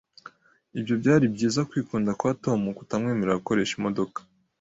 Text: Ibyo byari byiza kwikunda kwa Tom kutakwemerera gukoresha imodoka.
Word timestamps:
Ibyo 0.79 0.93
byari 1.01 1.25
byiza 1.33 1.67
kwikunda 1.69 2.11
kwa 2.19 2.31
Tom 2.43 2.59
kutakwemerera 2.77 3.39
gukoresha 3.41 3.73
imodoka. 3.79 4.19